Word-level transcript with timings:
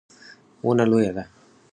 ونه 0.67 0.85
لویه 0.91 1.11
ده 1.15 1.23